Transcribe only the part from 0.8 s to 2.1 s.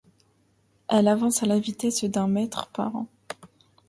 Elle avance à la vitesse